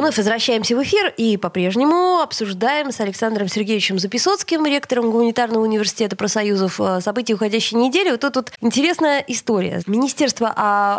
Вновь 0.00 0.16
возвращаемся 0.16 0.74
в 0.74 0.82
эфир 0.82 1.12
и 1.14 1.36
по-прежнему 1.36 2.20
обсуждаем 2.20 2.90
с 2.90 3.00
Александром 3.00 3.48
Сергеевичем 3.48 3.98
Записоцким, 3.98 4.64
ректором 4.64 5.10
Гуманитарного 5.10 5.62
университета 5.62 6.16
профсоюзов, 6.16 6.80
э, 6.80 7.02
события 7.02 7.34
уходящей 7.34 7.76
недели. 7.76 8.10
Вот 8.10 8.20
тут 8.20 8.36
вот 8.36 8.52
интересная 8.62 9.22
история. 9.28 9.82
Министерство 9.86 10.48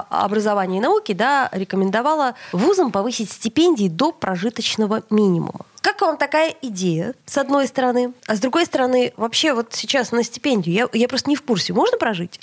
образования 0.07 0.77
и 0.77 0.81
науки 0.81 1.13
да, 1.13 1.49
рекомендовало 1.51 2.35
вузам 2.51 2.91
повысить 2.91 3.31
стипендии 3.31 3.87
до 3.87 4.11
прожиточного 4.11 5.01
минимума. 5.09 5.65
Как 5.81 5.99
вам 6.02 6.17
такая 6.17 6.53
идея, 6.62 7.16
с 7.26 7.38
одной 7.38 7.67
стороны? 7.67 8.13
А 8.27 8.35
с 8.35 8.40
другой 8.40 8.66
стороны, 8.66 9.13
вообще 9.17 9.53
вот 9.53 9.73
сейчас 9.73 10.12
на 10.12 10.23
стипендию, 10.23 10.76
я, 10.76 10.99
я 10.99 11.07
просто 11.07 11.30
не 11.30 11.35
в 11.35 11.41
курсе, 11.41 11.73
можно 11.73 11.98
прожить? 11.98 12.40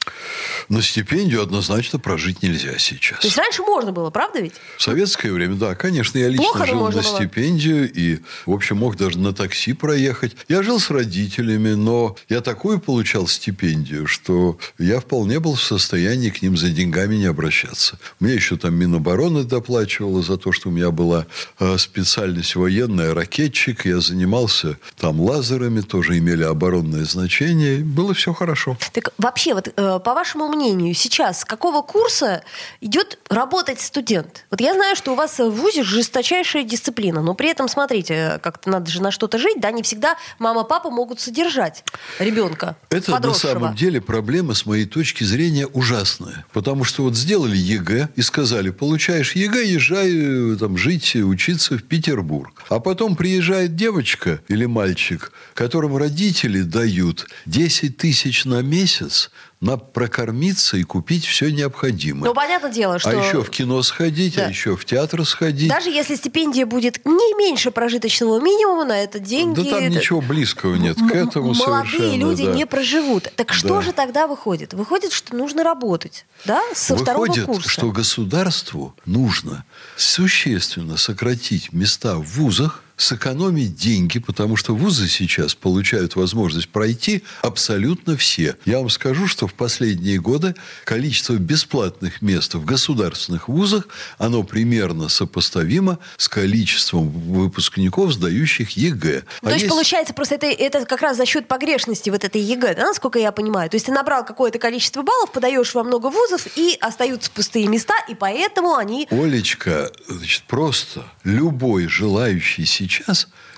На 0.69 0.83
стипендию 0.83 1.42
однозначно 1.42 2.01
прожить 2.01 2.42
нельзя 2.42 2.77
сейчас. 2.78 3.20
То 3.20 3.27
есть 3.28 3.38
раньше 3.38 3.62
можно 3.62 3.92
было, 3.92 4.11
правда 4.11 4.41
ведь? 4.41 4.55
В 4.77 4.83
советское 4.83 5.30
время, 5.30 5.55
да, 5.55 5.77
конечно, 5.77 6.19
я 6.19 6.28
лично 6.28 6.47
Плохо 6.47 6.66
жил 6.66 6.80
на 6.80 6.91
было. 6.91 7.02
стипендию 7.02 7.92
и, 7.92 8.19
в 8.45 8.52
общем, 8.52 8.78
мог 8.78 8.97
даже 8.97 9.19
на 9.20 9.33
такси 9.33 9.73
проехать. 9.73 10.34
Я 10.48 10.64
жил 10.64 10.80
с 10.80 10.91
родителями, 10.91 11.75
но 11.75 12.16
я 12.28 12.41
такую 12.41 12.80
получал 12.80 13.28
стипендию, 13.28 14.09
что 14.09 14.59
я 14.78 14.98
вполне 14.98 15.39
был 15.39 15.55
в 15.55 15.62
состоянии 15.62 16.30
к 16.30 16.42
ним 16.42 16.56
за 16.56 16.70
деньгами 16.70 17.14
не 17.14 17.27
обращаться. 17.27 17.98
Мне 18.19 18.34
еще 18.34 18.56
там 18.56 18.75
Минобороны 18.75 19.45
доплачивала 19.45 20.23
за 20.23 20.39
то, 20.39 20.50
что 20.50 20.70
у 20.70 20.73
меня 20.73 20.91
была 20.91 21.27
э, 21.61 21.78
специальность 21.78 22.56
военная, 22.56 23.14
ракетчик, 23.28 23.84
я 23.84 24.00
занимался 24.00 24.78
там 24.98 25.20
лазерами, 25.20 25.80
тоже 25.80 26.18
имели 26.18 26.42
оборонное 26.42 27.04
значение. 27.04 27.78
Было 27.84 28.14
все 28.14 28.32
хорошо. 28.32 28.76
Так 28.92 29.12
вообще, 29.18 29.54
вот 29.54 29.68
э, 29.68 30.00
по 30.02 30.14
вашему 30.14 30.48
мнению, 30.48 30.94
сейчас 30.94 31.40
с 31.40 31.44
какого 31.44 31.82
курса 31.82 32.42
идет 32.80 33.18
работать 33.28 33.80
студент? 33.80 34.46
Вот 34.50 34.60
я 34.60 34.74
знаю, 34.74 34.96
что 34.96 35.12
у 35.12 35.14
вас 35.14 35.38
в 35.38 35.50
ВУЗе 35.50 35.82
жесточайшая 35.82 36.62
дисциплина, 36.64 37.20
но 37.20 37.34
при 37.34 37.50
этом, 37.50 37.68
смотрите, 37.68 38.40
как-то 38.42 38.70
надо 38.70 38.90
же 38.90 39.02
на 39.02 39.10
что-то 39.10 39.38
жить, 39.38 39.60
да, 39.60 39.70
не 39.72 39.82
всегда 39.82 40.16
мама, 40.38 40.64
папа 40.64 40.90
могут 40.90 41.20
содержать 41.20 41.84
ребенка. 42.18 42.76
Это 42.88 43.12
подросшего. 43.12 43.54
на 43.54 43.60
самом 43.60 43.76
деле 43.76 44.00
проблема, 44.00 44.54
с 44.54 44.64
моей 44.64 44.86
точки 44.86 45.24
зрения, 45.24 45.66
ужасная. 45.66 46.46
Потому 46.52 46.84
что 46.84 47.02
вот 47.02 47.14
сделали 47.14 47.56
ЕГЭ 47.56 48.08
и 48.16 48.22
сказали, 48.22 48.70
получаешь 48.70 49.32
ЕГЭ, 49.32 49.66
езжай 49.66 50.10
э, 50.14 50.56
там, 50.58 50.78
жить, 50.78 51.14
учиться 51.16 51.76
в 51.76 51.82
Петербург. 51.82 52.64
А 52.70 52.80
потом 52.80 53.17
приезжает 53.19 53.74
девочка 53.77 54.41
или 54.48 54.64
мальчик, 54.64 55.33
которым 55.55 55.97
родители 55.97 56.62
дают 56.62 57.27
10 57.47 57.97
тысяч 57.97 58.44
на 58.44 58.62
месяц 58.62 59.30
на 59.61 59.77
прокормиться 59.77 60.77
и 60.77 60.84
купить 60.84 61.27
все 61.27 61.50
необходимое. 61.50 62.28
Ну, 62.28 62.33
понятное 62.34 62.70
дело, 62.70 63.00
что... 63.00 63.11
А 63.11 63.14
еще 63.14 63.42
в 63.42 63.50
кино 63.50 63.83
сходить, 63.83 64.36
Да. 64.36 64.46
а 64.46 64.48
еще 64.48 64.77
в 64.77 64.84
театр 64.84 65.24
сходить. 65.27 65.69
Даже 65.69 65.91
если 65.91 66.14
стипендия 66.14 66.64
будет 66.64 67.05
не 67.05 67.34
меньше 67.36 67.72
прожиточного 67.72 68.41
минимума, 68.41 68.84
на 68.84 69.02
это 69.02 69.19
деньги... 69.19 69.56
Да 69.62 69.64
там 69.69 69.84
это- 69.84 69.96
ничего 69.96 70.20
близкого 70.20 70.77
нет 70.77 70.96
к 70.96 71.12
этому 71.12 71.55
Молодые 71.55 71.91
совершенно. 71.91 72.20
люди 72.20 72.44
да. 72.46 72.52
не 72.55 72.66
проживут. 72.66 73.33
Так 73.34 73.52
что 73.52 73.69
Да. 73.78 73.83
же 73.83 73.92
тогда 73.92 74.28
выходит? 74.28 74.74
Выходит, 74.74 75.11
что 75.12 75.34
нужно 75.34 75.64
работать, 75.64 76.24
да, 76.44 76.62
со 76.72 76.96
второго 76.96 77.22
Выходит, 77.27 77.46
курса. 77.46 77.69
что 77.69 77.91
государству 77.91 78.94
нужно 79.06 79.64
существенно 79.96 80.96
сократить 80.96 81.72
места 81.72 82.16
в 82.16 82.22
вузах, 82.36 82.85
сэкономить 82.98 83.77
деньги, 83.77 84.19
потому 84.19 84.57
что 84.57 84.75
вузы 84.75 85.09
сейчас 85.09 85.55
получают 85.55 86.17
возможность 86.17 86.69
пройти 86.69 87.23
абсолютно 87.42 88.17
все. 88.17 88.57
Я 88.64 88.81
вам 88.81 88.91
скажу, 88.91 89.27
что 89.29 89.47
в 89.47 89.55
последние 89.55 90.20
годы 90.20 90.55
количество 90.85 91.35
бесплатных 91.35 92.20
мест 92.23 92.55
в 92.55 92.64
государственных 92.64 93.48
вузах, 93.48 93.89
оно 94.19 94.42
примерно 94.42 95.09
сопоставимо 95.09 95.98
с 96.17 96.29
количеством 96.29 97.09
выпускников, 97.09 98.13
сдающих 98.13 98.70
ЕГЭ. 98.70 99.23
Ну, 99.42 99.48
А 99.48 99.51
то 99.51 99.51
есть, 99.53 99.63
есть- 99.65 99.75
получается, 99.75 100.13
просто 100.13 100.35
это, 100.35 100.47
это 100.47 100.85
как 100.85 101.01
раз 101.01 101.17
за 101.17 101.25
счет 101.25 101.47
погрешности 101.47 102.11
вот 102.11 102.25
этой 102.25 102.41
ЕГЭ, 102.42 102.75
да, 102.75 102.86
насколько 102.89 103.19
я 103.19 103.30
понимаю? 103.33 103.70
То 103.70 103.77
есть 103.77 103.86
ты 103.86 103.92
набрал 103.92 104.25
какое-то 104.25 104.59
количество 104.59 105.03
баллов, 105.03 105.30
подаешь 105.33 105.73
во 105.75 105.85
много 105.85 106.09
вузов, 106.11 106.47
и 106.57 106.77
остаются 106.80 107.30
пустые 107.30 107.69
места, 107.69 107.95
и 108.09 108.15
поэтому 108.15 108.75
они... 108.75 109.07
Олечка, 109.11 109.92
значит, 110.09 110.42
просто 110.48 111.05
любой 111.23 111.86
желающий 111.86 112.65
сейчас, 112.65 112.87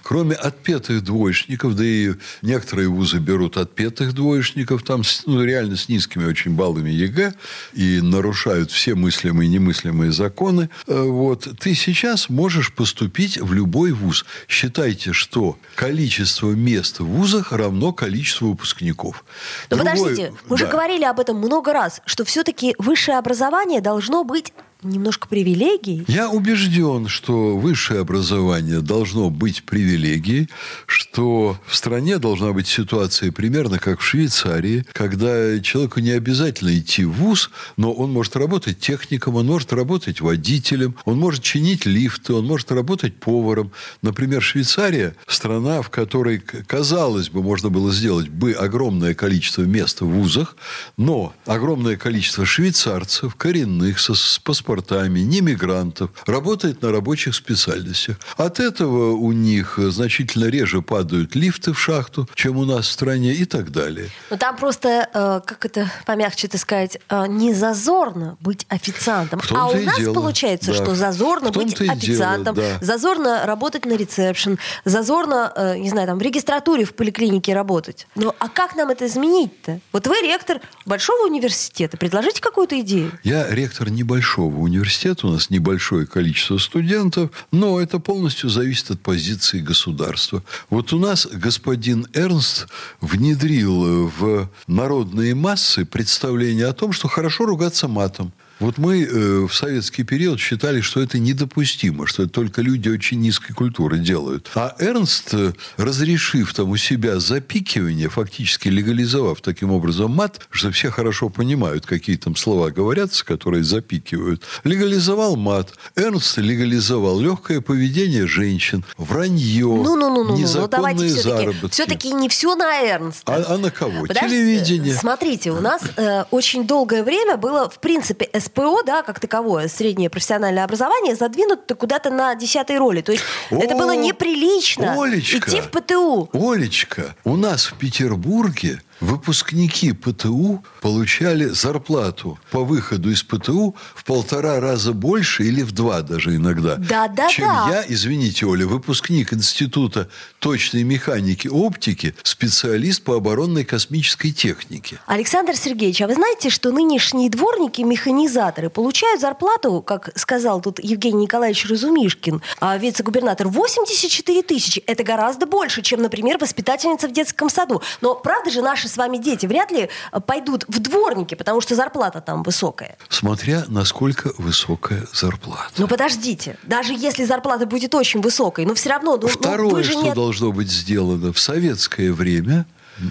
кроме 0.03 0.35
отпетых 0.35 1.03
двоечников, 1.03 1.77
да 1.77 1.85
и 1.85 2.15
некоторые 2.43 2.89
вузы 2.89 3.19
берут 3.19 3.57
отпетых 3.57 4.15
двоечников, 4.15 4.83
там 4.83 5.03
ну, 5.27 5.45
реально 5.45 5.77
с 5.77 5.89
низкими 5.89 6.25
очень 6.25 6.53
баллами 6.53 6.91
ЕГЭ, 6.91 7.35
и 7.75 8.01
нарушают 8.01 8.71
все 8.71 8.95
мыслимые 8.95 9.49
и 9.49 9.51
немыслимые 9.51 10.13
законы, 10.13 10.71
э, 10.87 11.01
вот, 11.01 11.49
ты 11.59 11.75
сейчас 11.75 12.29
можешь 12.29 12.73
поступить 12.73 13.39
в 13.39 13.53
любой 13.53 13.93
вуз. 13.93 14.25
Считайте, 14.49 15.13
что 15.13 15.59
количество 15.75 16.51
мест 16.51 17.01
в 17.01 17.05
вузах 17.05 17.53
равно 17.53 17.93
количеству 17.93 18.51
выпускников. 18.51 19.25
Но 19.71 19.77
Другой- 19.77 19.93
подождите, 19.95 20.33
мы 20.49 20.59
да. 20.59 20.67
говорили 20.67 21.05
об 21.05 21.21
этом 21.21 21.37
много 21.37 21.73
раз, 21.73 22.01
что 22.07 22.25
все-таки 22.25 22.75
высшее 22.79 23.19
образование 23.19 23.81
должно 23.81 24.25
быть 24.25 24.53
немножко 24.83 25.29
привилегией. 25.29 26.05
Я 26.09 26.31
убежден, 26.31 27.09
что 27.09 27.57
высшее 27.57 28.01
образование 28.01 28.81
должно 28.81 29.31
быть 29.31 29.65
привилегией, 29.65 30.49
что 30.87 31.59
в 31.67 31.77
стране 31.77 32.19
должна 32.19 32.53
быть 32.53 32.67
ситуация 32.67 33.33
примерно 33.33 33.79
как 33.79 34.01
в 34.01 34.05
Швейцарии, 34.05 34.87
когда 34.93 35.61
человеку 35.61 36.01
не 36.01 36.11
обязательно 36.11 36.77
идти 36.79 37.05
в 37.05 37.13
ВУЗ, 37.13 37.51
но 37.77 37.93
он 37.93 38.13
может 38.13 38.37
работать 38.37 38.79
техником, 38.81 39.35
он 39.35 39.47
может 39.47 39.73
работать 39.73 40.21
водителем, 40.21 40.97
он 41.05 41.19
может 41.19 41.43
чинить 41.43 41.87
лифты, 41.87 42.33
он 42.33 42.47
может 42.47 42.73
работать 42.73 43.17
поваром. 43.17 43.73
Например, 44.03 44.43
Швейцария– 44.43 45.15
страна, 45.27 45.83
в 45.83 45.91
которой, 45.91 46.39
казалось 46.39 47.29
бы, 47.29 47.43
можно 47.43 47.69
было 47.69 47.93
сделать 47.93 48.29
бы 48.29 48.53
огромное 48.53 49.15
количество 49.15 49.63
мест 49.63 50.01
в 50.01 50.07
вузах, 50.07 50.57
но 50.97 51.35
огромное 51.47 51.97
количество 51.97 52.47
швейцарцев, 52.47 53.35
коренных, 53.35 54.01
с 54.01 54.39
паспортами, 54.39 54.70
не 54.79 55.41
мигрантов, 55.41 56.11
работает 56.27 56.83
на 56.83 56.93
рабочих 56.93 57.35
специальностях. 57.35 58.17
От 58.37 58.61
этого 58.61 59.13
у 59.13 59.33
них 59.33 59.79
значительно 59.79 60.47
реже 60.47 60.83
падают 60.83 61.35
лифты 61.35 61.73
в 61.73 61.81
шахту, 61.81 62.29
чем 62.35 62.57
у 62.57 62.65
нас 62.65 62.87
в 62.87 62.91
стране 62.93 63.33
и 63.33 63.45
так 63.45 63.71
далее. 63.71 64.09
Но 64.31 64.37
там 64.37 64.57
просто, 64.57 65.09
э, 65.13 65.41
как 65.45 65.65
это 65.65 65.91
помягче 66.07 66.47
это 66.47 66.59
сказать, 66.59 66.99
э, 67.09 67.27
не 67.27 67.53
зазорно 67.55 68.37
быть 68.41 68.67
официантом. 68.69 69.41
А 69.51 69.69
у 69.69 69.75
нас 69.81 69.99
дело. 69.99 70.15
получается, 70.15 70.73
Да. 70.73 70.77
что 70.77 70.95
зазорно 70.95 71.51
быть 71.51 71.73
и 71.81 71.85
дело, 71.85 71.93
официантом, 71.93 72.55
да. 72.55 72.79
зазорно 72.81 73.47
работать 73.47 73.85
на 73.87 73.95
ресепшн, 73.97 74.59
зазорно, 74.85 75.53
э, 75.55 75.79
не 75.79 75.89
знаю, 75.91 76.07
там, 76.09 76.19
в 76.19 76.23
регистратуре 76.23 76.85
в 76.85 76.95
поликлинике 76.95 77.55
работать. 77.55 78.07
Ну, 78.15 78.35
а 78.39 78.49
как 78.49 78.77
нам 78.77 78.91
это 78.91 79.07
изменить-то? 79.07 79.81
Вот 79.93 80.07
вы 80.07 80.15
ректор 80.23 80.61
большого 80.87 81.27
университета, 81.27 81.97
предложите 81.97 82.41
какую-то 82.41 82.79
идею. 82.81 83.13
Я 83.25 83.49
ректор 83.51 83.91
небольшого 83.91 84.60
университета, 84.61 85.27
у 85.27 85.33
нас 85.33 85.51
небольшое 85.51 86.07
количество 86.07 86.59
студентов, 86.59 87.31
но 87.53 87.81
это 87.81 87.99
полностью 87.99 88.51
зависит 88.51 88.91
от 88.91 89.01
позиции 89.01 89.61
государства. 89.61 90.43
Вот 90.69 90.93
у 90.93 90.99
нас 90.99 91.27
господин 91.27 92.07
Эрнст 92.15 92.69
внедрил 93.01 94.09
в 94.09 94.49
народные 94.67 95.35
массы 95.35 95.85
представление 95.85 96.67
о 96.67 96.73
том, 96.73 96.93
что 96.93 97.09
хорошо 97.09 97.47
ругаться 97.47 97.89
матом. 97.89 98.33
Вот 98.61 98.77
мы 98.77 99.03
э, 99.03 99.47
в 99.47 99.55
советский 99.55 100.05
период 100.05 100.39
считали, 100.39 100.83
что 100.83 101.01
это 101.01 101.19
недопустимо, 101.19 102.07
что 102.07 102.25
это 102.25 102.33
только 102.33 102.61
люди 102.61 102.91
очень 102.91 103.19
низкой 103.19 103.55
культуры 103.55 103.99
делают. 103.99 104.51
А 104.55 104.77
Эрнст, 104.79 105.33
э, 105.33 105.53
разрешив 105.79 106.53
там 106.53 106.69
у 106.71 106.77
себя 106.77 107.19
запикивание, 107.21 108.11
фактически 108.11 108.69
легализовав 108.69 109.41
таким 109.41 109.73
образом 109.73 110.11
мат, 110.13 110.47
что 110.51 110.71
все 110.73 110.91
хорошо 110.91 111.31
понимают, 111.31 111.87
какие 111.87 112.17
там 112.17 112.37
слова 112.37 112.71
говорятся, 112.71 113.25
которые 113.25 113.65
запикивают, 113.65 114.43
легализовал 114.65 115.37
мат. 115.37 115.73
Эрнст 115.97 116.37
легализовал 116.37 117.19
легкое 117.19 117.63
поведение 117.63 118.27
женщин, 118.27 118.85
вранье, 118.99 119.65
Ну-ну-ну-ну, 119.65 120.25
ну 120.25 120.37
незаконные 120.37 120.69
давайте 120.69 121.07
все-таки, 121.07 121.23
заработки. 121.23 121.73
все-таки 121.73 122.13
не 122.13 122.29
все 122.29 122.55
на 122.55 122.83
Эрнста. 122.83 123.35
А, 123.35 123.55
а 123.55 123.59
на 123.59 123.71
кого? 123.71 124.07
Подожди, 124.07 124.29
Телевидение. 124.29 124.95
Смотрите, 124.95 125.51
у 125.51 125.61
нас 125.61 125.83
э, 125.97 126.25
очень 126.31 126.67
долгое 126.67 127.03
время 127.03 127.39
было, 127.39 127.71
в 127.71 127.81
принципе, 127.81 128.27
СПО, 128.51 128.83
да, 128.83 129.03
как 129.03 129.21
таковое, 129.21 129.69
среднее 129.69 130.11
профессиональное 130.11 130.65
образование, 130.65 131.15
задвинуто 131.15 131.75
куда-то 131.75 132.11
на 132.11 132.35
десятой 132.35 132.79
роли. 132.79 133.01
То 133.01 133.13
есть 133.13 133.25
это 133.51 133.75
О, 133.75 133.79
было 133.79 133.95
неприлично 133.97 135.01
Олечка. 135.01 135.39
идти 135.39 135.61
в 135.61 135.71
ПТУ. 135.71 136.29
Олечка, 136.33 137.15
у 137.25 137.37
нас 137.37 137.67
в 137.67 137.79
Петербурге 137.79 138.81
выпускники 139.01 139.93
ПТУ 139.93 140.63
получали 140.81 141.47
зарплату 141.47 142.39
по 142.51 142.65
выходу 142.65 143.11
из 143.11 143.23
ПТУ 143.23 143.75
в 143.95 144.05
полтора 144.05 144.61
раза 144.61 144.93
больше 144.93 145.45
или 145.45 145.63
в 145.63 145.73
два 145.73 146.03
даже 146.03 146.37
иногда, 146.37 146.77
да, 146.77 147.09
да, 147.09 147.29
чем 147.29 147.49
да. 147.49 147.69
я, 147.71 147.85
извините, 147.89 148.47
Оля, 148.47 148.67
выпускник 148.67 149.33
Института 149.33 150.09
точной 150.39 150.83
механики 150.83 151.49
оптики, 151.49 152.15
специалист 152.23 153.03
по 153.03 153.17
оборонной 153.17 153.65
космической 153.65 154.33
технике. 154.33 155.01
Александр 155.07 155.57
Сергеевич, 155.57 156.03
а 156.03 156.07
вы 156.07 156.15
знаете, 156.15 156.51
что 156.51 156.71
нынешние 156.71 157.31
дворники, 157.31 157.83
механизаторы 157.83 158.71
получают 158.71 159.21
зарплату, 159.21 159.83
как 159.83 160.11
сказал 160.17 160.61
тут 160.61 160.79
Евгений 160.83 161.23
Николаевич 161.23 161.67
Разумишкин, 161.67 162.43
а 162.61 162.77
вице-губернатор, 162.77 163.49
84 163.49 164.43
тысячи. 164.43 164.81
Это 164.87 165.03
гораздо 165.05 165.47
больше, 165.47 165.83
чем, 165.83 166.03
например, 166.03 166.39
воспитательница 166.39 167.09
в 167.09 167.13
детском 167.13 167.49
саду. 167.49 167.83
Но 168.01 168.15
правда 168.15 168.51
же 168.51 168.63
наши 168.63 168.90
с 168.91 168.97
вами 168.97 169.17
дети 169.17 169.47
вряд 169.47 169.71
ли 169.71 169.89
э, 170.13 170.21
пойдут 170.21 170.65
в 170.69 170.79
дворники, 170.81 171.35
потому 171.35 171.61
что 171.61 171.75
зарплата 171.75 172.21
там 172.21 172.43
высокая. 172.43 172.97
Смотря 173.09 173.65
насколько 173.69 174.33
высокая 174.39 175.07
зарплата. 175.13 175.73
Ну 175.79 175.89
подождите, 175.89 176.59
даже 176.65 176.93
если 176.93 177.25
зарплата 177.25 177.67
будет 177.67 177.95
очень 177.95 178.21
высокой, 178.21 178.67
но 178.67 178.75
все 178.75 178.91
равно... 178.91 179.17
Ну, 179.17 179.29
Второе, 179.29 179.77
ну, 179.77 179.85
что 179.85 180.03
не... 180.03 180.15
должно 180.15 180.53
быть 180.53 180.71
сделано 180.71 181.33
в 181.33 181.39
советское 181.39 182.13
время, 182.13 182.67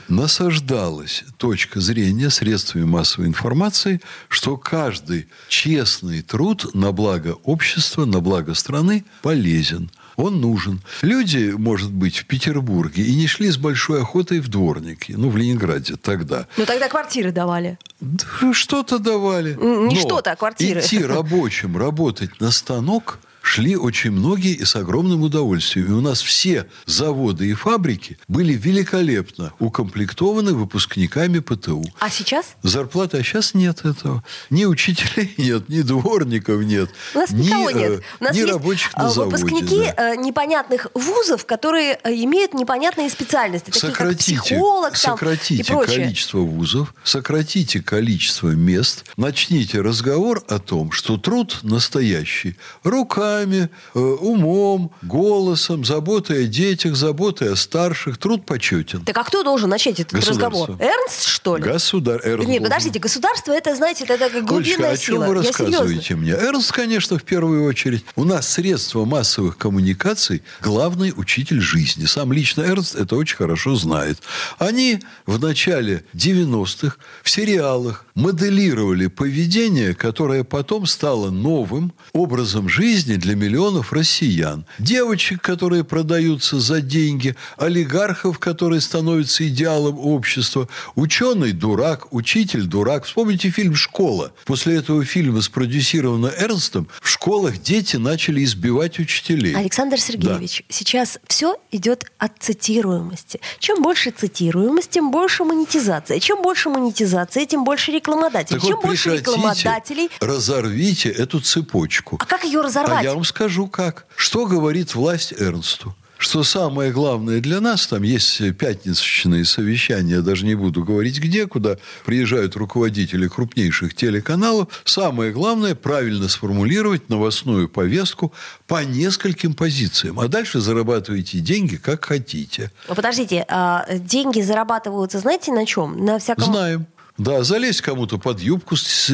насаждалась 0.07 1.24
точка 1.38 1.80
зрения 1.80 2.30
средствами 2.30 2.83
массовой 2.83 3.27
информации, 3.27 4.01
что 4.27 4.57
каждый 4.57 5.27
честный 5.47 6.21
труд 6.21 6.74
на 6.74 6.91
благо 6.91 7.38
общества, 7.44 8.06
на 8.06 8.19
благо 8.19 8.53
страны 8.53 9.06
полезен. 9.21 9.91
Он 10.19 10.41
нужен. 10.41 10.81
Люди, 11.01 11.53
может 11.57 11.91
быть, 11.91 12.18
в 12.18 12.25
Петербурге 12.25 13.03
и 13.03 13.15
не 13.15 13.25
шли 13.25 13.50
с 13.50 13.57
большой 13.57 14.01
охотой 14.01 14.41
в 14.41 14.50
дворники. 14.50 15.13
Ну, 15.13 15.30
в 15.30 15.38
Ленинграде 15.38 15.95
тогда. 15.95 16.45
Ну, 16.57 16.65
тогда 16.65 16.89
квартиры 16.89 17.31
давали. 17.31 17.80
Да, 18.01 18.53
что-то 18.53 19.00
давали. 19.00 19.53
Не 19.53 19.95
что-то, 19.95 20.33
а 20.33 20.36
квартиры. 20.36 20.81
Идти 20.81 21.01
рабочим 21.01 21.77
работать 21.77 22.41
на 22.41 22.51
станок 22.51 23.19
шли 23.50 23.75
очень 23.75 24.12
многие 24.12 24.54
и 24.54 24.63
с 24.63 24.75
огромным 24.75 25.24
удовольствием. 25.24 25.88
И 25.88 25.92
у 25.92 26.01
нас 26.01 26.22
все 26.22 26.68
заводы 26.86 27.50
и 27.50 27.54
фабрики 27.54 28.19
были 28.28 28.54
великолепно 28.54 29.54
укомплектованы 29.57 30.54
выпускниками 30.54 31.40
ПТУ. 31.40 31.84
А 32.00 32.12
сейчас? 32.12 32.54
Зарплаты, 32.62 33.18
а 33.18 33.24
сейчас 33.24 33.56
нет 33.56 33.86
этого. 33.86 34.24
Ни 34.51 34.66
учителей 34.66 35.34
нет, 35.38 35.68
ни 35.68 35.81
дворников 35.81 36.62
нет. 36.63 36.92
У 37.16 37.18
нас 37.18 37.31
ни, 37.31 37.48
никого 37.48 37.72
нет. 37.72 37.92
э, 37.92 38.01
У 38.19 38.24
нас 38.24 38.36
ни 38.36 38.40
есть 38.42 38.54
рабочих 38.54 38.92
э, 38.96 39.01
на 39.01 39.10
заводе. 39.10 39.36
выпускники 39.38 39.81
да. 39.98 40.13
э, 40.13 40.16
непонятных 40.18 40.88
вузов, 40.94 41.46
которые 41.48 42.00
э, 42.04 42.13
имеют 42.13 42.54
непонятные 42.54 43.10
специальности, 43.10 43.72
такие 43.72 43.90
сократите, 43.90 44.36
как 44.36 44.46
психолог 44.46 44.92
там, 44.92 45.13
сократите 45.13 45.63
и 45.63 45.66
прочее. 45.66 45.96
количество 46.04 46.38
вузов, 46.38 46.94
сократите 47.04 47.81
количество 47.81 48.50
мест, 48.50 49.06
начните 49.18 49.81
разговор 49.81 50.44
о 50.48 50.60
том, 50.60 50.92
что 50.92 51.18
труд 51.18 51.60
настоящий 51.63 52.56
руками, 52.84 53.38
э, 53.45 54.00
умом, 54.00 54.91
голосом, 55.01 55.86
заботой 55.86 56.45
о 56.45 56.47
детях, 56.47 56.95
заботой 56.95 57.53
о 57.53 57.56
старших, 57.56 58.18
труд 58.18 58.45
почетен. 58.45 59.06
Так 59.06 59.18
а 59.18 59.24
кто 59.24 59.44
должен 59.44 59.69
начать 59.69 60.00
этот 60.00 60.25
разговор? 60.25 60.71
Эрнст, 60.80 61.24
что 61.24 61.57
ли? 61.57 61.63
Государ... 61.63 62.21
Эрнст 62.24 62.47
Нет, 62.47 62.59
должен. 62.59 62.63
подождите, 62.63 63.00
государство 63.00 63.51
это, 63.51 63.75
знаете, 63.75 64.03
это 64.03 64.18
как 64.18 64.33
Олечка, 64.33 64.47
глубинная 64.47 64.91
о 64.91 64.97
чем 64.97 65.15
сила. 65.15 65.25
вы 65.25 65.44
серьезно. 65.44 65.65
рассказываете 65.65 66.15
мне? 66.15 66.31
Эрнст, 66.31 66.71
конечно, 66.71 67.18
в 67.18 67.24
первую 67.24 67.63
очередь. 67.65 68.06
У 68.15 68.24
нас 68.24 68.50
средства 68.50 69.06
массовых 69.06 69.57
коммуникаций– 69.57 70.44
главный 70.62 71.13
учитель 71.15 71.59
жизни. 71.62 72.06
Сам 72.06 72.31
лично 72.33 72.62
Эрнст 72.62 72.95
это 72.95 73.15
очень 73.15 73.38
хорошо 73.38 73.75
знает. 73.75 74.19
Они 74.57 75.00
в 75.25 75.39
начале 75.39 76.03
90-х 76.13 76.97
в 77.24 77.30
сериалах 77.30 78.06
моделировали 78.15 79.07
поведение, 79.07 79.94
которое 79.95 80.44
потом 80.44 80.86
стало 80.86 81.30
новым 81.30 81.94
образом 82.13 82.69
жизни 82.69 83.15
для 83.15 83.29
миллионов 83.36 83.94
россиян. 83.94 84.66
Девочек, 84.80 85.42
которые 85.42 85.84
продаются 85.84 86.60
за 86.60 86.81
деньги, 86.81 87.36
олигархов, 87.58 88.40
которые 88.40 88.81
становятся 88.81 89.48
идеалом 89.48 90.00
общества, 90.00 90.68
ученый– 90.96 91.52
дурак, 91.54 92.14
учитель– 92.14 92.64
дурак. 92.68 93.06
Вспомните 93.06 93.50
фильм 93.50 93.76
«Школа». 93.76 94.31
После 94.46 94.76
этого 94.78 95.04
фильма, 95.06 95.42
спродюсированного 95.42 96.34
Эрнстом, 96.38 96.88
в 97.02 97.10
школах 97.10 97.58
дети 97.62 97.98
начали 97.98 98.44
избивать 98.44 99.00
учителей. 99.00 99.56
Александр 99.56 100.00
Сергеевич, 100.00 100.64
сейчас 100.70 101.20
все 101.28 101.58
идет 101.72 102.06
от 102.18 102.34
цитируемости. 102.40 103.40
Чем 103.60 103.82
больше 103.82 104.12
цитируемость, 104.12 104.90
тем 104.90 105.12
больше 105.12 105.44
монетизация. 105.44 106.20
Чем 106.20 106.42
больше 106.42 106.70
монетизация, 106.70 107.46
тем 107.46 107.64
больше 107.64 107.92
рекламодателей. 107.92 108.60
Так 108.60 108.68
Чем 108.68 108.78
вот, 108.78 108.86
больше 108.86 109.16
рекламодателей, 109.18 110.10
разорвите 110.20 111.10
эту 111.10 111.40
цепочку. 111.40 112.18
а 112.20 112.25
как 112.25 112.44
ее 112.44 112.62
разорвать? 112.62 113.00
А 113.00 113.04
я 113.04 113.14
вам 113.19 113.25
скажу 113.25 113.68
как. 113.68 114.06
Что 114.16 114.45
говорит 114.45 114.95
власть 114.95 115.33
Эрнсту? 115.38 115.94
Что 116.18 116.44
самое 116.44 116.92
главное 116.92 117.39
для 117.39 117.62
нас, 117.62 117.88
там 117.88 118.04
есть 118.04 118.42
пятничные 118.57 119.45
совещания, 119.45 120.16
я 120.16 120.21
даже 120.21 120.45
не 120.45 120.56
буду 120.56 120.83
говорить 120.83 121.19
где, 121.19 121.48
куда 121.48 121.77
приезжают 122.06 122.56
руководители 122.56 123.27
крупнейших 123.27 123.94
телеканалов. 123.94 124.68
Самое 124.83 125.31
главное 125.31 125.75
правильно 125.75 126.27
сформулировать 126.27 127.10
новостную 127.10 127.69
повестку 127.69 128.33
по 128.68 128.83
нескольким 128.83 129.54
позициям. 129.54 130.19
А 130.19 130.27
дальше 130.27 130.60
зарабатывайте 130.60 131.39
деньги, 131.39 131.75
как 131.75 132.06
хотите. 132.06 132.72
Подождите, 132.88 133.45
а 133.50 133.86
деньги 133.94 134.42
зарабатываются, 134.42 135.19
знаете, 135.19 135.51
на 135.51 135.65
чем? 135.65 136.06
На 136.06 136.19
всяком... 136.19 136.45
Знаем. 136.45 136.86
Да, 137.19 137.44
залезть 137.44 137.81
кому-то 137.81 138.18
под 138.18 138.39
юбку 138.39 138.75
с, 138.75 139.12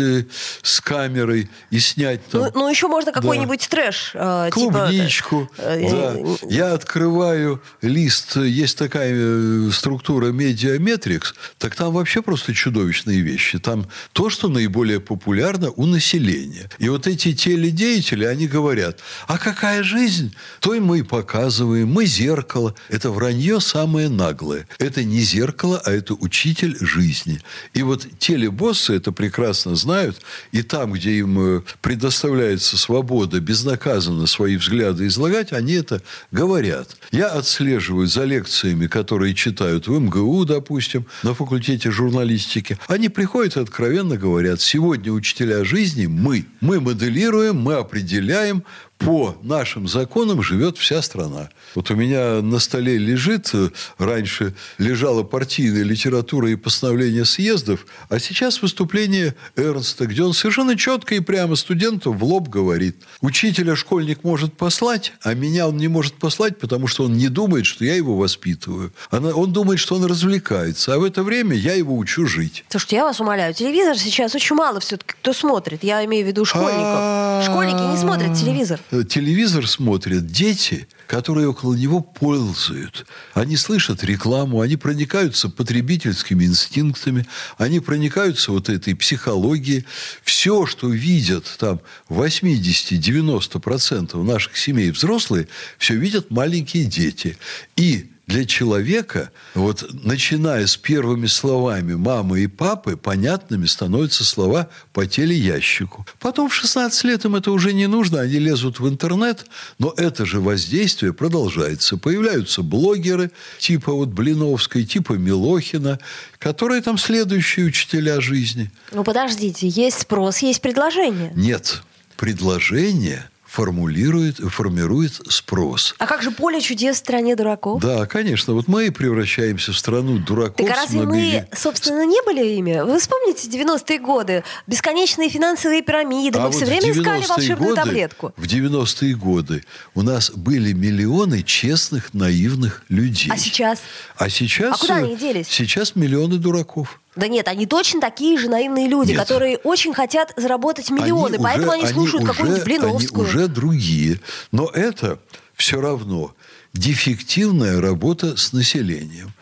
с 0.61 0.79
камерой 0.81 1.49
и 1.71 1.79
снять 1.79 2.25
там. 2.27 2.41
Ну, 2.41 2.51
ну, 2.53 2.69
еще 2.69 2.87
можно 2.87 3.11
Да. 3.11 3.19
какой-нибудь 3.19 3.67
трэш. 3.67 4.11
э, 4.13 4.49
типа, 4.53 4.71
Клубничку. 4.87 5.49
э, 5.57 5.89
да. 5.89 6.13
э, 6.15 6.35
Я 6.49 6.73
открываю 6.73 7.61
лист, 7.81 8.35
есть 8.37 8.77
такая 8.77 9.71
структура 9.71 10.27
Медиаметрикс, 10.27 11.33
так 11.57 11.75
там 11.75 11.93
вообще 11.93 12.21
просто 12.21 12.53
чудовищные 12.53 13.21
вещи. 13.21 13.57
Там 13.59 13.87
то, 14.13 14.29
что 14.29 14.47
наиболее 14.49 14.99
популярно 14.99 15.71
у 15.71 15.85
населения. 15.87 16.69
И 16.77 16.89
вот 16.89 17.07
эти 17.07 17.33
теледеятели, 17.33 18.23
они 18.25 18.47
говорят, 18.47 18.99
а 19.27 19.37
какая 19.39 19.81
жизнь? 19.83 20.35
То 20.59 20.75
и 20.75 20.79
мы 20.79 20.99
и 20.99 21.03
показываем, 21.03 21.87
мы 21.91 22.05
зеркало. 22.05 22.75
Это 22.89 23.09
вранье 23.09 23.59
самое 23.59 24.09
наглое. 24.09 24.67
Это 24.77 25.03
не 25.03 25.21
зеркало, 25.21 25.81
а 25.83 25.91
это 25.91 26.13
учитель 26.13 26.77
жизни. 26.79 27.41
И 27.73 27.81
вот 27.81 27.94
телебоссы 27.97 28.95
это 28.95 29.11
прекрасно 29.11 29.75
знают, 29.75 30.21
и 30.51 30.61
там, 30.61 30.93
где 30.93 31.11
им 31.11 31.57
э, 31.57 31.61
предоставляется 31.81 32.77
свобода 32.77 33.39
безнаказанно 33.39 34.27
свои 34.27 34.57
взгляды 34.57 35.07
излагать, 35.07 35.53
они 35.53 35.73
это 35.73 36.01
говорят. 36.31 36.97
Я 37.11 37.27
отслеживаю 37.27 38.07
за 38.07 38.23
лекциями, 38.23 38.87
которые 38.87 39.33
читают 39.33 39.87
в 39.87 39.99
МГУ, 39.99 40.45
допустим, 40.45 41.05
на 41.23 41.33
факультете 41.33 41.91
журналистики. 41.91 42.77
Они 42.87 43.09
приходят 43.09 43.57
и 43.57 43.59
откровенно 43.59 44.17
говорят, 44.17 44.61
сегодня 44.61 45.11
учителя 45.11 45.63
жизни 45.63 46.05
мы. 46.05 46.45
Мы 46.61 46.79
моделируем, 46.79 47.57
мы 47.57 47.75
определяем, 47.75 48.63
по 48.97 49.35
нашим 49.43 49.87
законам 49.87 50.41
живет 50.41 50.77
вся 50.77 51.01
страна. 51.01 51.49
Вот 51.75 51.91
у 51.91 51.95
меня 51.95 52.41
на 52.41 52.59
столе 52.59 52.97
лежит, 52.97 53.49
э, 53.53 53.69
раньше 53.97 54.55
лежала 54.77 55.23
партийная 55.23 55.83
литература 55.83 56.49
и 56.49 56.55
постановление 56.55 57.25
съездов, 57.25 57.85
а 58.09 58.19
сейчас 58.19 58.61
выступление 58.61 59.35
Эрнста, 59.57 60.05
где 60.07 60.23
он 60.23 60.33
совершенно 60.33 60.77
четко 60.77 61.15
и 61.15 61.19
прямо 61.19 61.55
студенту 61.55 62.13
в 62.13 62.23
лоб 62.23 62.47
говорит, 62.47 62.95
учителя 63.21 63.75
школьник 63.75 64.23
может 64.23 64.55
послать, 64.55 65.11
а 65.21 65.33
меня 65.33 65.67
он 65.67 65.77
не 65.77 65.89
может 65.89 66.13
послать, 66.15 66.57
потому 66.57 66.87
что 66.87 67.03
он 67.03 67.13
не 67.17 67.27
думает, 67.27 67.65
что 67.65 67.83
я 67.83 67.95
его 67.95 68.15
воспитываю. 68.15 68.93
Она- 69.11 69.33
Он 69.35 69.51
думает, 69.51 69.79
что 69.79 69.95
он 69.95 70.05
развлекается, 70.05 70.93
а 70.93 70.99
в 70.99 71.03
это 71.03 71.21
время 71.21 71.55
я 71.55 71.73
его 71.73 71.95
учу 71.97 72.25
жить. 72.25 72.63
Слушайте, 72.69 72.95
я 72.95 73.03
вас 73.03 73.19
умоляю, 73.19 73.53
телевизор 73.53 73.97
сейчас 73.97 74.33
очень 74.35 74.55
мало 74.55 74.79
все-таки 74.79 75.13
кто 75.21 75.33
смотрит. 75.33 75.83
Я 75.83 76.03
имею 76.05 76.23
в 76.23 76.27
виду 76.27 76.45
школьников. 76.45 77.43
Школьники 77.43 77.91
не 77.91 77.97
смотрят 77.97 78.33
телевизор. 78.37 78.79
Э, 78.91 79.03
Телевизор 79.03 79.67
смотрят 79.67 80.27
дети, 80.27 80.87
которые 81.07 81.49
около 81.49 81.73
него 81.73 82.01
ползают. 82.01 83.07
Они 83.33 83.57
слышат 83.57 84.03
рекламу, 84.03 84.61
они 84.61 84.77
проникаются 84.77 85.49
потребительскими 85.49 86.45
инстинктами, 86.45 87.25
они 87.57 87.79
проникаются 87.79 88.51
вот 88.51 88.69
этой 88.69 88.95
психологией. 88.95 89.85
Все, 90.23 90.65
что 90.65 90.89
видят 90.89 91.45
там 91.59 91.81
80-90% 92.09 94.23
наших 94.23 94.57
семей 94.57 94.89
взрослые, 94.91 95.47
все 95.77 95.95
видят 95.95 96.31
маленькие 96.31 96.85
дети. 96.85 97.37
И 97.75 98.11
для 98.27 98.45
человека, 98.45 99.31
вот 99.53 99.87
начиная 100.03 100.65
с 100.65 100.77
первыми 100.77 101.27
словами 101.27 101.93
мамы 101.93 102.41
и 102.41 102.47
папы, 102.47 102.97
понятными 102.97 103.65
становятся 103.67 104.23
слова 104.23 104.69
«по 104.93 105.05
телеящику». 105.05 106.05
Потом 106.19 106.49
в 106.49 106.55
16 106.55 107.03
лет 107.03 107.25
им 107.25 107.35
это 107.35 107.51
уже 107.51 107.73
не 107.73 107.87
нужно, 107.87 108.21
они 108.21 108.39
лезут 108.39 108.79
в 108.79 108.89
интернет, 108.89 109.45
но 109.77 109.93
это 109.95 110.25
же 110.25 110.39
воздействие 110.39 111.13
продолжается. 111.13 111.97
Появляются 111.97 112.63
блогеры 112.63 113.31
типа 113.59 113.93
вот 113.93 114.09
Блиновской, 114.09 114.85
типа 114.85 115.13
Милохина, 115.13 115.99
которые 116.39 116.81
там 116.81 116.97
следующие 116.97 117.67
учителя 117.67 118.21
жизни. 118.21 118.71
Ну, 118.91 119.03
подождите, 119.03 119.67
есть 119.67 120.01
спрос, 120.01 120.39
есть 120.39 120.61
предложение. 120.61 121.31
Нет, 121.35 121.83
предложение– 122.17 123.29
формулирует, 123.55 124.37
формирует 124.37 125.13
спрос. 125.29 125.95
А 125.97 126.07
как 126.07 126.21
же 126.21 126.31
поле 126.31 126.59
чудес 126.59 126.97
в 126.97 126.99
стране 126.99 127.37
дураков? 127.37 127.81
Да, 127.81 128.05
конечно. 128.05 128.53
Вот 128.53 128.67
мы 128.67 128.87
и 128.87 128.89
превращаемся 128.89 129.71
в 129.71 129.77
страну 129.77 130.17
дураков. 130.19 130.67
Так 130.67 130.75
разве 130.75 131.03
мы, 131.03 131.47
собственно, 131.55 132.05
не 132.05 132.21
были 132.25 132.45
ими? 132.57 132.81
Вы 132.81 132.99
вспомните 132.99 133.47
90-е 133.47 133.99
годы? 133.99 134.43
Бесконечные 134.67 135.29
финансовые 135.29 135.81
пирамиды. 135.81 136.37
А 136.37 136.41
мы 136.41 136.47
вот 136.47 136.55
все 136.55 136.65
время 136.65 136.91
искали 136.91 137.25
волшебную 137.25 137.69
годы, 137.69 137.81
таблетку. 137.81 138.33
В 138.35 138.43
90-е 138.43 139.15
годы 139.15 139.63
у 139.93 140.01
нас 140.01 140.31
были 140.31 140.73
миллионы 140.73 141.41
честных, 141.41 142.13
наивных 142.13 142.83
людей. 142.89 143.31
А 143.31 143.37
сейчас? 143.37 143.79
А 144.17 144.29
сейчас... 144.29 144.75
А 144.75 144.77
куда 144.81 144.95
они 144.95 145.15
делись? 145.15 145.47
Сейчас 145.47 145.95
миллионы 145.95 146.37
дураков. 146.39 146.99
Да 147.15 147.27
нет, 147.27 147.47
они 147.47 147.65
точно 147.65 148.01
такие 148.01 148.37
же 148.37 148.49
наивные 148.49 148.87
люди, 148.87 149.11
нет. 149.11 149.19
которые 149.19 149.57
очень 149.57 149.93
хотят 149.93 150.33
заработать 150.35 150.89
миллионы, 150.89 151.35
они 151.35 151.43
поэтому 151.43 151.71
уже, 151.71 151.79
они 151.79 151.87
слушают 151.87 152.23
они 152.23 152.31
какую-нибудь 152.31 152.63
Блиновскую. 152.65 153.25
Они 153.25 153.29
уже 153.29 153.47
другие. 153.47 154.19
Но 154.51 154.69
это 154.73 155.19
все 155.55 155.79
равно 155.79 156.35
дефективная 156.73 157.79
работа 157.79 158.35
с 158.35 158.51
населением. 158.51 159.33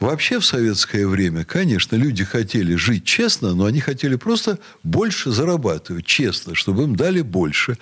Вообще 0.00 0.40
в 0.40 0.46
советское 0.46 1.06
время, 1.06 1.44
конечно, 1.44 1.94
люди 1.94 2.24
хотели 2.24 2.74
жить 2.74 3.04
честно, 3.04 3.54
но 3.54 3.66
они 3.66 3.80
хотели 3.80 4.16
просто 4.16 4.58
больше 4.82 5.30
зарабатывать, 5.30 6.06
честно, 6.06 6.54
чтобы 6.54 6.84
им 6.84 6.96
дали 6.96 7.20
больше. 7.20 7.76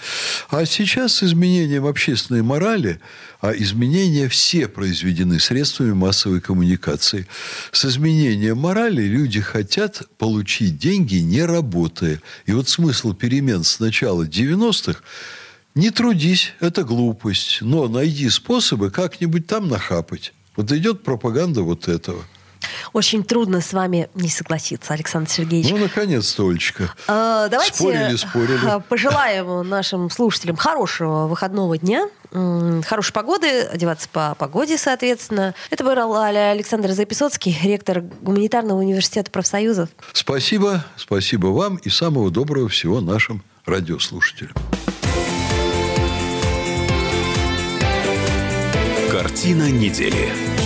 А 0.51 0.65
сейчас 0.65 1.15
с 1.15 1.23
изменением 1.23 1.87
общественной 1.87 2.43
морали, 2.43 3.01
а 3.41 3.53
изменения 3.53 4.29
все 4.29 4.67
произведены 4.67 5.39
средствами 5.39 5.93
массовой 5.93 6.41
коммуникации. 6.41 7.29
С 7.71 7.85
изменением 7.85 8.59
морали 8.59 9.03
люди 9.03 9.41
хотят 9.41 10.03
получить 10.19 10.77
деньги, 10.77 11.17
не 11.17 11.45
работая. 11.45 12.21
И 12.47 12.53
вот 12.53 12.69
смысл 12.69 13.15
перемен 13.15 13.63
с 13.63 13.79
начала 13.79 14.25
90-х 14.25 15.03
не 15.77 15.91
трудись, 15.91 16.55
это 16.59 16.83
глупость, 16.83 17.59
но 17.61 17.87
найди 17.87 18.29
способы 18.31 18.91
как-нибудь 18.91 19.47
там 19.47 19.69
нахапать. 19.69 20.33
Вот 20.59 20.73
идет 20.73 21.05
пропаганда 21.05 21.63
вот 21.63 21.87
этого. 21.87 22.25
Очень 22.93 23.23
трудно 23.23 23.61
с 23.61 23.73
вами 23.73 24.11
не 24.17 24.29
согласиться, 24.29 24.93
Александр 24.93 25.31
Сергеевич. 25.31 25.71
Ну, 25.71 25.77
наконец-то, 25.79 26.49
Олечка. 26.49 26.93
А, 27.07 27.47
давайте 27.47 27.75
спорили, 27.75 28.17
спорили. 28.17 28.67
А, 28.67 28.81
пожелаем 28.81 29.69
нашим 29.69 30.11
слушателям 30.11 30.57
хорошего 30.57 31.29
выходного 31.29 31.79
дня, 31.79 32.09
хорошей 32.33 33.13
погоды, 33.13 33.61
одеваться 33.61 34.09
по 34.09 34.35
погоде, 34.35 34.79
соответственно. 34.79 35.55
Это 35.71 35.85
был 35.85 36.17
Александр 36.17 36.91
Записоцкий, 36.91 37.57
ректор 37.63 38.01
Гуманитарного 38.01 38.81
университета 38.81 39.31
профсоюзов. 39.31 39.91
Спасибо, 40.13 40.85
спасибо 40.97 41.47
вам 41.47 41.77
и 41.77 41.89
самого 41.89 42.33
доброго 42.33 42.69
всего 42.69 43.01
нашим 43.01 43.45
радиослушателям. 43.65 44.57
Картина 49.19 49.69
недели. 49.69 50.58